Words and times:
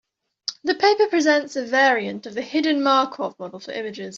The 0.63 0.73
paper 0.73 1.05
presents 1.09 1.55
a 1.55 1.63
variant 1.63 2.25
of 2.25 2.35
a 2.35 2.41
hidden 2.41 2.81
Markov 2.81 3.37
model 3.37 3.59
for 3.59 3.71
images. 3.71 4.09